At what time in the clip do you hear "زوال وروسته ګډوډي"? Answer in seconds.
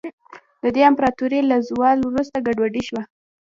1.69-2.81